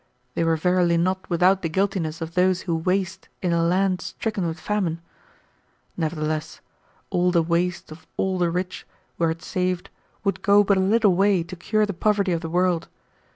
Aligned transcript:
They 0.33 0.43
were 0.43 0.55
verily 0.55 0.97
not 0.97 1.29
without 1.29 1.61
the 1.61 1.69
guiltiness 1.69 2.21
of 2.21 2.33
those 2.33 2.61
who 2.61 2.75
waste 2.75 3.29
in 3.43 3.53
a 3.53 3.61
land 3.63 4.01
stricken 4.01 4.47
with 4.47 4.59
famine. 4.59 4.99
Nevertheless, 5.95 6.59
all 7.11 7.29
the 7.29 7.43
waste 7.43 7.91
of 7.91 8.07
all 8.17 8.39
the 8.39 8.49
rich, 8.49 8.87
were 9.19 9.29
it 9.29 9.43
saved, 9.43 9.91
would 10.23 10.41
go 10.41 10.63
but 10.63 10.77
a 10.77 10.81
little 10.81 11.13
way 11.15 11.43
to 11.43 11.55
cure 11.55 11.85
the 11.85 11.93
poverty 11.93 12.31
of 12.31 12.41
the 12.41 12.49
world. 12.49 12.87